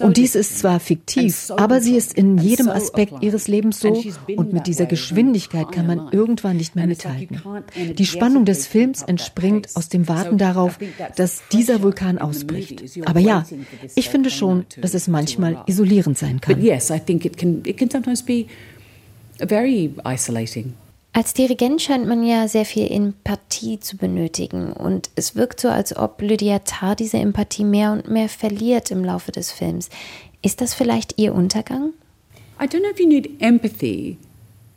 Und 0.00 0.16
dies 0.16 0.34
ist 0.34 0.58
zwar 0.58 0.80
fiktiv, 0.80 1.50
aber 1.56 1.80
sie 1.80 1.96
ist 1.96 2.14
in 2.14 2.38
jedem 2.38 2.68
Aspekt 2.68 3.22
ihres 3.22 3.48
Lebens 3.48 3.80
so 3.80 4.02
und 4.36 4.52
mit 4.52 4.66
dieser 4.66 4.86
Geschwindigkeit 4.86 5.72
kann 5.72 5.86
man 5.86 6.08
irgendwann 6.12 6.56
nicht 6.56 6.76
mehr 6.76 6.86
mithalten. 6.86 7.42
Die 7.98 8.06
Spannung 8.06 8.44
des 8.44 8.66
Films 8.70 9.02
entspringt 9.02 9.68
aus 9.74 9.88
dem 9.88 10.08
Warten 10.08 10.38
darauf, 10.38 10.78
dass 11.16 11.42
dieser 11.52 11.82
Vulkan 11.82 12.18
ausbricht. 12.18 12.82
Aber 13.06 13.20
ja, 13.20 13.44
ich 13.94 14.08
finde 14.08 14.30
schon, 14.30 14.64
dass 14.80 14.94
es 14.94 15.08
manchmal 15.08 15.62
isolierend 15.66 16.16
sein 16.16 16.40
kann. 16.40 16.62
yes, 16.62 16.90
I 16.90 17.00
think 17.00 17.24
it 17.24 17.36
can, 17.36 17.62
it 17.66 17.76
can 17.76 17.90
sometimes 17.90 18.22
be 18.22 18.46
very 19.38 19.92
isolating. 20.04 20.74
Als 21.12 21.34
Dirigent 21.34 21.82
scheint 21.82 22.06
man 22.06 22.22
ja 22.22 22.46
sehr 22.46 22.64
viel 22.64 22.86
Empathie 22.88 23.80
zu 23.80 23.96
benötigen 23.96 24.72
und 24.72 25.10
es 25.16 25.34
wirkt 25.34 25.58
so, 25.58 25.68
als 25.68 25.96
ob 25.96 26.22
Lydia 26.22 26.60
Tarr 26.60 26.94
diese 26.94 27.18
Empathie 27.18 27.64
mehr 27.64 27.90
und 27.90 28.08
mehr 28.08 28.28
verliert 28.28 28.92
im 28.92 29.04
Laufe 29.04 29.32
des 29.32 29.50
Films. 29.50 29.90
Ist 30.40 30.60
das 30.60 30.72
vielleicht 30.72 31.18
ihr 31.18 31.34
Untergang? 31.34 31.94
I 32.62 32.66
don't 32.66 32.80
know 32.80 32.90
if 32.90 33.00
you 33.00 33.08
need 33.08 33.42
empathy. 33.42 34.18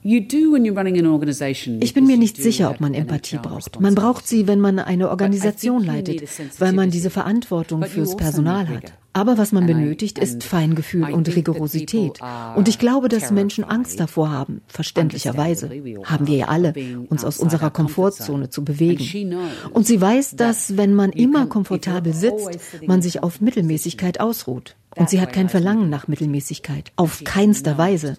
Ich 0.03 1.93
bin 1.93 2.05
mir 2.05 2.17
nicht 2.17 2.37
sicher, 2.37 2.69
ob 2.69 2.79
man 2.79 2.93
Empathie 2.93 3.37
braucht. 3.37 3.79
Man 3.79 3.95
braucht 3.95 4.27
sie, 4.27 4.47
wenn 4.47 4.59
man 4.59 4.79
eine 4.79 5.09
Organisation 5.09 5.83
leitet, 5.83 6.23
weil 6.59 6.73
man 6.73 6.91
diese 6.91 7.09
Verantwortung 7.09 7.83
fürs 7.83 8.09
also 8.09 8.17
Personal 8.17 8.67
hat. 8.67 8.93
Aber 9.15 9.37
was 9.37 9.51
man 9.51 9.67
benötigt, 9.67 10.17
ist 10.17 10.43
Feingefühl 10.43 11.11
und 11.11 11.33
Rigorosität. 11.35 12.19
Und 12.55 12.67
ich 12.67 12.79
glaube, 12.79 13.09
dass 13.09 13.31
Menschen 13.31 13.63
Angst 13.63 13.99
davor 13.99 14.31
haben, 14.31 14.61
verständlicherweise. 14.67 15.69
Haben 16.03 16.27
wir 16.27 16.35
ja 16.35 16.47
alle, 16.47 16.73
uns 17.09 17.23
aus 17.23 17.37
unserer 17.37 17.69
Komfortzone 17.69 18.49
zu 18.49 18.65
bewegen. 18.65 19.35
Und 19.71 19.85
sie 19.85 20.01
weiß, 20.01 20.35
dass, 20.35 20.77
wenn 20.77 20.95
man 20.95 21.11
immer 21.11 21.45
komfortabel 21.45 22.13
sitzt, 22.13 22.59
man 22.85 23.01
sich 23.01 23.21
auf 23.21 23.39
Mittelmäßigkeit 23.39 24.19
ausruht. 24.19 24.75
Und 24.95 25.09
sie 25.09 25.21
hat 25.21 25.33
kein 25.33 25.49
Verlangen 25.49 25.89
nach 25.89 26.07
Mittelmäßigkeit. 26.07 26.91
Auf 26.95 27.23
keinster 27.23 27.77
Weise. 27.77 28.17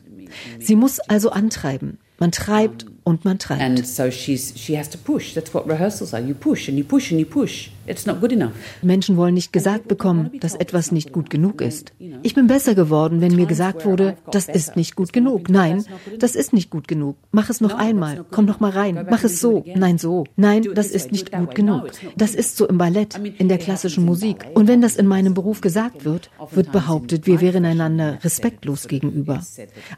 Sie 0.59 0.77
muss 0.77 1.01
also 1.01 1.31
antreiben. 1.31 1.99
Man 2.25 2.33
treibt 2.33 2.87
und 3.05 3.27
man 3.27 3.39
treibt. 3.39 3.61
And 3.61 3.87
so 3.87 4.11
she's, 4.11 4.55
she 4.57 4.79
has 4.79 4.89
to 4.89 4.97
push. 4.97 5.35
That's 5.35 5.53
what 5.53 5.69
rehearsals 5.69 6.15
are. 6.15 6.23
You 6.23 6.35
push 6.35 6.71
and 6.71 6.79
you 6.79 6.85
push 6.85 7.11
and 7.11 7.21
you 7.21 7.27
push. 7.27 7.69
It's 7.87 8.07
not 8.07 8.21
good 8.21 8.33
enough. 8.33 8.53
Menschen 8.81 9.19
wollen 9.19 9.35
nicht 9.35 9.53
gesagt 9.53 9.89
bekommen, 9.89 10.31
dass 10.41 10.55
etwas 10.55 10.91
nicht 10.91 11.13
gut 11.13 11.29
genug 11.29 11.61
ist. 11.61 11.93
Ich 12.23 12.35
bin 12.35 12.47
besser 12.47 12.75
geworden, 12.75 13.21
wenn 13.21 13.37
mir 13.37 13.45
gesagt 13.45 13.85
wurde, 13.85 14.17
das 14.31 14.49
ist 14.49 14.75
nicht 14.75 14.97
gut 14.97 15.13
genug. 15.13 15.51
Nein, 15.51 15.85
das 16.19 16.35
ist 16.35 16.55
nicht 16.55 16.71
gut 16.71 16.89
genug. 16.89 17.17
Mach 17.31 17.51
es 17.51 17.61
noch 17.61 17.75
einmal. 17.75 18.25
Komm 18.31 18.47
noch 18.47 18.61
mal 18.61 18.71
rein. 18.71 19.07
Mach 19.11 19.23
es 19.23 19.39
so. 19.39 19.65
Nein, 19.75 19.99
so. 19.99 20.25
Nein, 20.37 20.67
das 20.75 20.87
ist 20.87 21.13
nicht 21.13 21.31
gut 21.31 21.55
genug. 21.55 21.91
Das 22.17 22.35
ist 22.35 22.57
so 22.57 22.67
im 22.67 22.79
Ballett, 22.79 23.21
in 23.39 23.49
der 23.49 23.59
klassischen 23.59 24.07
Musik. 24.07 24.47
Und 24.55 24.67
wenn 24.67 24.81
das 24.81 24.97
in 24.97 25.07
meinem 25.07 25.35
Beruf 25.35 25.61
gesagt 25.61 26.07
wird, 26.07 26.31
wird 26.53 26.73
behauptet, 26.73 27.27
wir 27.27 27.43
wären 27.43 27.67
einander 27.67 28.19
respektlos 28.25 28.89
gegenüber. 28.89 29.43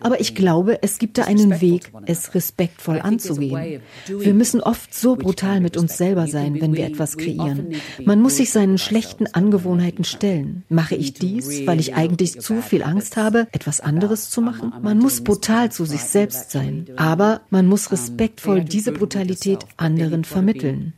Aber 0.01 0.21
ich 0.21 0.35
glaube, 0.35 0.83
es 0.83 0.99
gibt 0.99 1.19
da 1.19 1.25
einen 1.25 1.61
Weg, 1.61 1.93
es 2.07 2.16
respektvoll 2.35 3.01
anzugehen. 3.01 3.81
Wir 4.07 4.35
müssen 4.35 4.61
oft 4.61 4.95
so 4.95 5.17
brutal 5.17 5.61
mit 5.61 5.77
uns 5.77 5.97
selber 5.97 6.27
sein, 6.27 6.61
wenn 6.61 6.75
wir 6.75 6.87
etwas 6.87 7.17
kreieren. 7.17 7.75
Man 8.05 8.21
muss 8.21 8.37
sich 8.37 8.51
seinen 8.51 8.79
schlechten 8.79 9.27
Angewohnheiten 9.27 10.05
stellen. 10.05 10.65
Mache 10.69 10.97
ich 10.97 11.15
dies, 11.15 11.67
weil 11.67 11.81
ich 11.81 11.95
eigentlich 11.95 12.41
zu 12.41 12.63
viel 12.63 12.83
Angst 12.83 13.17
habe, 13.17 13.47
etwas 13.53 13.81
anderes 13.81 14.31
zu 14.31 14.41
machen? 14.41 14.73
Man 14.83 14.99
muss 14.99 15.23
brutal 15.23 15.71
zu 15.73 15.85
sich 15.85 16.03
selbst 16.03 16.51
sein, 16.51 16.87
aber 16.97 17.41
man 17.51 17.67
muss 17.67 17.93
respektvoll 17.93 18.65
diese 18.65 18.93
Brutalität 18.93 19.61
anderen 19.77 20.25
vermitteln. 20.25 20.93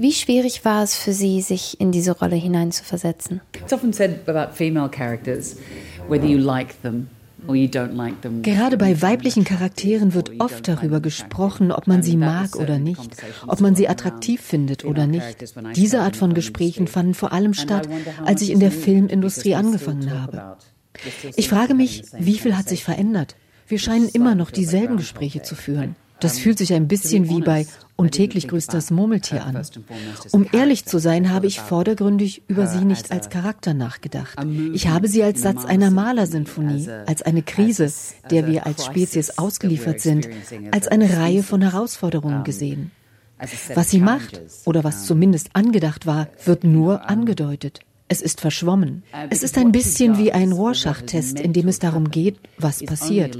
Wie 0.00 0.12
schwierig 0.12 0.64
war 0.64 0.84
es 0.84 0.94
für 0.94 1.12
Sie, 1.12 1.42
sich 1.42 1.80
in 1.80 1.90
diese 1.90 2.12
Rolle 2.12 2.36
hineinzuversetzen? 2.36 3.40
It's 3.60 3.72
often 3.72 3.92
said 3.92 4.28
about 4.28 4.54
female 4.54 4.88
characters, 4.88 5.56
whether 6.08 6.26
you 6.26 6.38
like 6.38 6.80
them 6.82 7.08
Gerade 8.42 8.76
bei 8.76 9.00
weiblichen 9.00 9.44
Charakteren 9.44 10.12
wird 10.12 10.40
oft 10.40 10.66
darüber 10.66 11.00
gesprochen, 11.00 11.70
ob 11.70 11.86
man 11.86 12.02
sie 12.02 12.16
mag 12.16 12.56
oder 12.56 12.78
nicht, 12.78 13.16
ob 13.46 13.60
man 13.60 13.76
sie 13.76 13.88
attraktiv 13.88 14.40
findet 14.40 14.84
oder 14.84 15.06
nicht. 15.06 15.36
Diese 15.76 16.00
Art 16.00 16.16
von 16.16 16.34
Gesprächen 16.34 16.88
fanden 16.88 17.14
vor 17.14 17.32
allem 17.32 17.54
statt, 17.54 17.88
als 18.24 18.42
ich 18.42 18.50
in 18.50 18.60
der 18.60 18.72
Filmindustrie 18.72 19.54
angefangen 19.54 20.10
habe. 20.10 20.56
Ich 21.36 21.48
frage 21.48 21.74
mich, 21.74 22.02
wie 22.18 22.38
viel 22.38 22.56
hat 22.56 22.68
sich 22.68 22.82
verändert? 22.82 23.36
Wir 23.68 23.78
scheinen 23.78 24.08
immer 24.08 24.34
noch 24.34 24.50
dieselben 24.50 24.96
Gespräche 24.96 25.42
zu 25.42 25.54
führen. 25.54 25.94
Das 26.20 26.38
fühlt 26.38 26.58
sich 26.58 26.72
ein 26.72 26.88
bisschen 26.88 27.28
wie 27.28 27.40
bei 27.40 27.66
Und 27.96 28.12
täglich 28.12 28.46
grüßt 28.46 28.72
das 28.72 28.90
Murmeltier 28.90 29.44
an. 29.44 29.60
Um 30.30 30.46
ehrlich 30.52 30.84
zu 30.84 30.98
sein, 30.98 31.32
habe 31.32 31.46
ich 31.46 31.60
vordergründig 31.60 32.42
über 32.46 32.66
sie 32.66 32.84
nicht 32.84 33.10
als 33.10 33.28
Charakter 33.28 33.74
nachgedacht. 33.74 34.38
Ich 34.72 34.86
habe 34.86 35.08
sie 35.08 35.22
als 35.22 35.42
Satz 35.42 35.64
einer 35.64 35.90
Malersinfonie, 35.90 36.88
als 37.06 37.22
eine 37.22 37.42
Krise, 37.42 37.92
der 38.30 38.46
wir 38.46 38.66
als 38.66 38.84
Spezies 38.86 39.38
ausgeliefert 39.38 40.00
sind, 40.00 40.28
als 40.70 40.86
eine 40.86 41.18
Reihe 41.18 41.42
von 41.42 41.60
Herausforderungen 41.60 42.44
gesehen. 42.44 42.92
Was 43.74 43.90
sie 43.90 44.00
macht 44.00 44.40
oder 44.64 44.84
was 44.84 45.06
zumindest 45.06 45.50
angedacht 45.54 46.06
war, 46.06 46.28
wird 46.44 46.64
nur 46.64 47.08
angedeutet. 47.08 47.80
Es 48.08 48.22
ist 48.22 48.40
verschwommen. 48.40 49.02
Es 49.30 49.42
ist 49.42 49.58
ein 49.58 49.70
bisschen 49.70 50.18
wie 50.18 50.32
ein 50.32 50.52
Rorschach-Test, 50.52 51.38
in 51.38 51.52
dem 51.52 51.68
es 51.68 51.78
darum 51.78 52.10
geht, 52.10 52.38
was 52.58 52.82
passiert. 52.82 53.38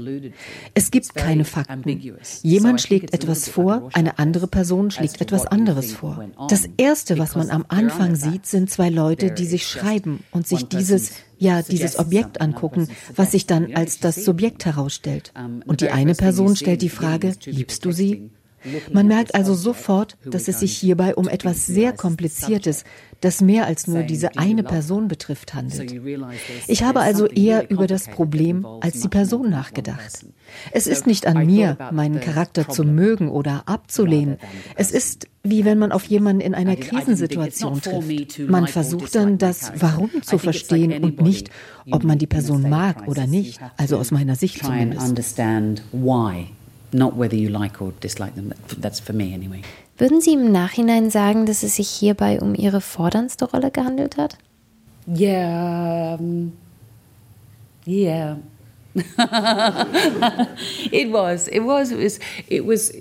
Es 0.73 0.91
gibt 0.91 1.15
keine 1.15 1.43
Fakten. 1.43 2.13
Jemand 2.43 2.81
schlägt 2.81 3.13
etwas 3.13 3.49
vor, 3.49 3.89
eine 3.93 4.19
andere 4.19 4.47
Person 4.47 4.91
schlägt 4.91 5.21
etwas 5.21 5.47
anderes 5.47 5.93
vor. 5.93 6.23
Das 6.49 6.69
Erste, 6.77 7.17
was 7.17 7.35
man 7.35 7.49
am 7.49 7.65
Anfang 7.67 8.15
sieht, 8.15 8.45
sind 8.45 8.69
zwei 8.69 8.89
Leute, 8.89 9.31
die 9.31 9.45
sich 9.45 9.67
schreiben 9.67 10.23
und 10.31 10.47
sich 10.47 10.67
dieses 10.67 11.13
ja 11.39 11.61
dieses 11.61 11.97
Objekt 11.97 12.41
angucken, 12.41 12.89
was 13.15 13.31
sich 13.31 13.47
dann 13.47 13.73
als 13.73 13.99
das 13.99 14.23
Subjekt 14.25 14.65
herausstellt. 14.65 15.33
Und 15.65 15.81
die 15.81 15.89
eine 15.89 16.13
Person 16.13 16.55
stellt 16.55 16.81
die 16.81 16.89
Frage, 16.89 17.33
liebst 17.45 17.85
du 17.85 17.91
sie? 17.91 18.29
Man 18.91 19.07
merkt 19.07 19.35
also 19.35 19.53
sofort, 19.53 20.17
dass 20.25 20.47
es 20.47 20.59
sich 20.59 20.75
hierbei 20.77 21.15
um 21.15 21.27
etwas 21.27 21.65
sehr 21.65 21.93
Kompliziertes, 21.93 22.83
das 23.21 23.41
mehr 23.41 23.65
als 23.65 23.87
nur 23.87 24.03
diese 24.03 24.37
eine 24.37 24.63
Person 24.63 25.07
betrifft, 25.07 25.53
handelt. 25.53 25.93
Ich 26.67 26.83
habe 26.83 27.01
also 27.01 27.27
eher 27.27 27.69
über 27.69 27.87
das 27.87 28.07
Problem 28.07 28.65
als 28.81 29.01
die 29.01 29.09
Person 29.09 29.49
nachgedacht. 29.49 30.25
Es 30.71 30.87
ist 30.87 31.05
nicht 31.05 31.27
an 31.27 31.45
mir, 31.45 31.77
meinen 31.91 32.19
Charakter 32.19 32.67
zu 32.69 32.83
mögen 32.83 33.29
oder 33.29 33.63
abzulehnen. 33.67 34.37
Es 34.75 34.91
ist 34.91 35.27
wie 35.43 35.65
wenn 35.65 35.79
man 35.79 35.91
auf 35.91 36.05
jemanden 36.05 36.41
in 36.41 36.53
einer 36.53 36.75
Krisensituation 36.75 37.81
trifft. 37.81 38.39
Man 38.39 38.67
versucht 38.67 39.15
dann, 39.15 39.37
das 39.37 39.71
Warum 39.75 40.11
zu 40.21 40.37
verstehen 40.37 41.03
und 41.03 41.21
nicht, 41.21 41.49
ob 41.91 42.03
man 42.03 42.17
die 42.17 42.27
Person 42.27 42.69
mag 42.69 43.07
oder 43.07 43.25
nicht. 43.25 43.59
Also 43.77 43.97
aus 43.97 44.11
meiner 44.11 44.35
Sicht 44.35 44.63
zumindest 44.63 45.17
not 46.91 47.17
whether 47.17 47.35
you 47.35 47.49
like 47.49 47.81
or 47.81 47.93
dislike 48.01 48.35
them. 48.35 48.53
That's 48.79 48.99
for 48.99 49.13
me 49.13 49.33
anyway. 49.33 49.61
Würden 49.97 50.21
Sie 50.21 50.33
im 50.33 50.51
Nachhinein 50.51 51.09
sagen, 51.09 51.45
dass 51.45 51.63
es 51.63 51.75
sich 51.75 51.89
hierbei 51.89 52.39
um 52.39 52.55
Ihre 52.55 52.79
forderndste 52.81 53.45
Rolle 53.45 53.69
gehandelt 53.69 54.17
hat? 54.17 54.37
Yeah, 55.07 56.15
um, 56.19 56.53
yeah. 57.85 58.37
it 60.91 61.11
was. 61.11 61.47
It 61.47 61.65
was. 61.65 61.91
It 61.91 61.97
was. 61.97 62.19
It 62.47 62.65
was. 62.65 62.93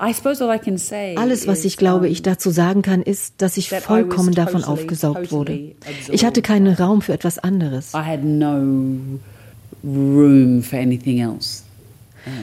Alles, 0.00 1.46
was 1.46 1.64
ich 1.66 1.76
glaube, 1.76 2.08
ich 2.08 2.22
dazu 2.22 2.48
sagen 2.48 2.80
kann, 2.80 3.02
ist, 3.02 3.34
dass 3.36 3.58
ich 3.58 3.68
vollkommen 3.68 4.32
davon 4.32 4.64
aufgesaugt 4.64 5.30
wurde. 5.30 5.74
Ich 6.10 6.24
hatte 6.24 6.40
keinen 6.40 6.72
Raum 6.72 7.02
für 7.02 7.12
etwas 7.12 7.38
anderes. 7.38 7.92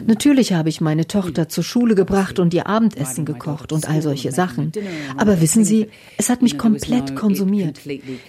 Natürlich 0.05 0.53
habe 0.53 0.69
ich 0.69 0.81
meine 0.81 1.07
Tochter 1.07 1.49
zur 1.49 1.63
Schule 1.63 1.95
gebracht 1.95 2.39
und 2.39 2.53
ihr 2.53 2.67
Abendessen 2.67 3.25
gekocht 3.25 3.71
und 3.71 3.89
all 3.89 4.01
solche 4.01 4.31
Sachen. 4.31 4.71
Aber 5.17 5.41
wissen 5.41 5.65
Sie, 5.65 5.87
es 6.17 6.29
hat 6.29 6.41
mich 6.41 6.57
komplett 6.57 7.15
konsumiert. 7.15 7.79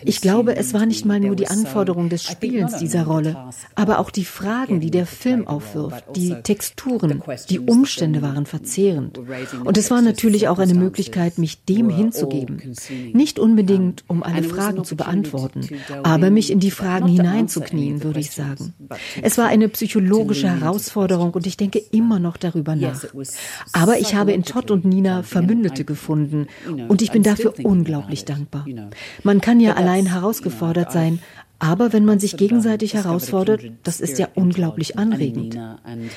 Ich 0.05 0.21
glaube, 0.21 0.57
es 0.57 0.75
war 0.75 0.87
nicht 0.87 1.05
mal 1.05 1.21
nur 1.21 1.37
die 1.37 1.49
Anforderung 1.49 2.09
des 2.09 2.25
Spielens 2.25 2.77
dieser 2.77 3.05
Rolle, 3.05 3.37
aber 3.75 3.99
auch 3.99 4.11
die 4.11 4.25
Fragen, 4.25 4.81
die 4.81 4.91
der 4.91 5.07
Film 5.07 5.47
aufwirft, 5.47 6.05
die 6.17 6.35
Texturen, 6.43 7.23
die 7.49 7.61
Umstände 7.61 8.23
waren 8.23 8.47
verzehrend. 8.47 9.19
Und 9.65 9.77
es 9.79 9.91
war 9.91 10.03
natürlich 10.03 10.49
auch 10.49 10.59
eine 10.59 10.75
Möglichkeit, 10.75 11.39
mich 11.39 11.65
dem 11.65 11.91
hinzugeben. 11.91 12.75
Nicht 13.13 13.39
unbedingt, 13.39 14.05
um 14.07 14.23
alle 14.23 14.43
Fragen 14.45 14.85
zu 14.85 14.97
beantworten, 14.97 15.69
aber 16.03 16.31
mich 16.31 16.51
in 16.51 16.61
die 16.61 16.71
Fragen 16.71 17.09
hineinzuknien, 17.09 18.03
würde 18.03 18.21
ich 18.21 18.31
sagen. 18.31 18.75
Es 19.23 19.39
war 19.39 19.47
eine 19.47 19.69
psychologische 19.69 20.49
Herausforderung 20.49 21.33
und 21.39 21.47
ich 21.47 21.57
denke 21.57 21.81
immer 21.93 22.19
noch 22.19 22.37
darüber 22.37 22.75
nach. 22.75 23.05
Aber 23.73 23.99
ich 23.99 24.15
habe 24.15 24.33
in 24.33 24.43
Todd 24.43 24.73
und 24.73 24.85
Nina 24.85 25.23
Verbündete 25.23 25.85
gefunden 25.85 26.49
und 26.89 27.01
ich 27.01 27.13
bin 27.13 27.23
dafür 27.23 27.55
unglaublich 27.63 28.25
dankbar. 28.25 28.67
Man 29.23 29.41
kann 29.41 29.61
ja 29.61 29.75
allein 29.75 30.07
herausgefordert 30.07 30.93
sein, 30.93 31.21
aber 31.61 31.93
wenn 31.93 32.05
man 32.05 32.19
sich 32.19 32.37
gegenseitig 32.37 32.95
herausfordert, 32.95 33.63
das 33.85 34.01
ist 34.01 34.19
ja 34.19 34.29
unglaublich 34.35 34.99
anregend. 34.99 35.57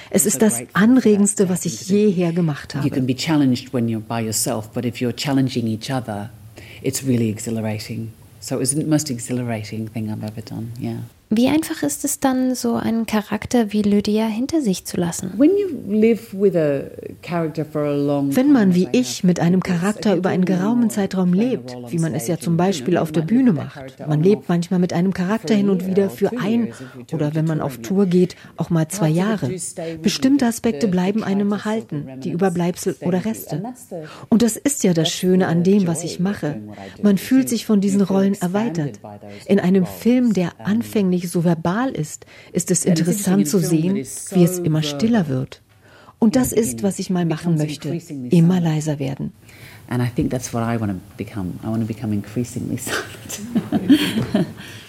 Es 0.09 0.25
ist 0.25 0.41
das 0.41 0.63
Anregendste, 0.73 1.49
was 1.49 1.65
ich 1.65 1.87
jeher 1.87 2.33
gemacht 2.33 2.73
habe. 2.73 2.87
You 2.87 2.93
can 2.93 3.05
be 3.05 3.15
challenged 3.15 3.73
when 3.73 3.87
you're 3.87 3.99
by 3.99 4.25
yourself, 4.25 4.71
but 4.71 4.85
if 4.85 4.95
you're 4.97 5.15
challenging 5.15 5.67
each 5.67 5.91
other, 5.91 6.31
it's 6.81 7.05
really 7.05 7.29
exhilarating. 7.29 8.11
So 8.39 8.55
it 8.55 8.59
was 8.59 8.71
the 8.71 8.83
most 8.83 9.11
exhilarating 9.11 9.87
thing 9.87 10.09
I've 10.09 10.23
ever 10.23 10.41
done, 10.41 10.71
yeah. 10.79 10.97
Wie 11.33 11.47
einfach 11.47 11.81
ist 11.81 12.03
es 12.03 12.19
dann, 12.19 12.55
so 12.55 12.75
einen 12.75 13.05
Charakter 13.05 13.71
wie 13.71 13.83
Lydia 13.83 14.25
hinter 14.25 14.59
sich 14.59 14.83
zu 14.83 14.97
lassen? 14.97 15.31
Wenn 15.37 15.53
man 18.51 18.75
wie 18.75 18.89
ich 18.91 19.23
mit 19.23 19.39
einem 19.39 19.63
Charakter 19.63 20.17
über 20.17 20.27
einen 20.27 20.43
geraumen 20.43 20.89
Zeitraum 20.89 21.31
lebt, 21.31 21.73
wie 21.87 21.99
man 21.99 22.13
es 22.13 22.27
ja 22.27 22.37
zum 22.37 22.57
Beispiel 22.57 22.97
auf 22.97 23.13
der 23.13 23.21
Bühne 23.21 23.53
macht, 23.53 24.05
man 24.05 24.21
lebt 24.21 24.49
manchmal 24.49 24.81
mit 24.81 24.91
einem 24.91 25.13
Charakter 25.13 25.55
hin 25.55 25.69
und 25.69 25.87
wieder 25.87 26.09
für 26.09 26.37
ein 26.37 26.73
oder 27.13 27.33
wenn 27.33 27.45
man 27.45 27.61
auf 27.61 27.77
Tour 27.77 28.07
geht, 28.07 28.35
auch 28.57 28.69
mal 28.69 28.89
zwei 28.89 29.07
Jahre. 29.07 29.55
Bestimmte 30.01 30.47
Aspekte 30.47 30.89
bleiben 30.89 31.23
einem 31.23 31.49
erhalten, 31.53 32.09
die 32.21 32.31
Überbleibsel 32.31 32.97
oder 32.99 33.23
Reste. 33.23 33.63
Und 34.27 34.41
das 34.41 34.57
ist 34.57 34.83
ja 34.83 34.93
das 34.93 35.09
Schöne 35.09 35.47
an 35.47 35.63
dem, 35.63 35.87
was 35.87 36.03
ich 36.03 36.19
mache. 36.19 36.59
Man 37.01 37.17
fühlt 37.17 37.47
sich 37.47 37.65
von 37.65 37.79
diesen 37.79 38.01
Rollen 38.01 38.33
erweitert. 38.33 38.99
In 39.45 39.61
einem 39.61 39.85
Film, 39.85 40.33
der 40.33 40.59
anfänglich 40.59 41.20
nicht 41.21 41.31
so 41.31 41.43
verbal 41.43 41.89
ist, 41.91 42.25
ist 42.51 42.71
es 42.71 42.85
interessant 42.85 43.47
zu 43.47 43.59
sehen, 43.59 43.95
wie 43.95 44.43
es 44.43 44.59
immer 44.59 44.83
stiller 44.83 45.27
wird. 45.27 45.61
Und 46.19 46.35
das 46.35 46.51
ist, 46.51 46.83
was 46.83 46.99
ich 46.99 47.09
mal 47.09 47.25
machen 47.25 47.57
möchte, 47.57 47.89
immer 48.29 48.59
leiser 48.59 48.99
werden. 48.99 49.33
And 49.87 50.01
I 50.01 50.07
think 50.07 50.29
that's 50.29 50.53
what 50.53 50.63
I 50.63 50.79
want 50.79 50.91
to 50.91 50.97
become. 51.17 51.59
I 51.63 51.67
want 51.67 51.81
to 51.81 51.87
become 51.87 52.13
increasingly 52.13 52.77
silent. 52.77 54.47